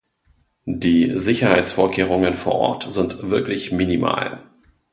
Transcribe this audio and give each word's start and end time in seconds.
Die 0.65 1.19
Sicherheitsvorkehrungen 1.19 2.33
vor 2.33 2.55
Ort 2.55 2.91
sind 2.91 3.29
wirklich 3.29 3.71
minimal. 3.71 4.43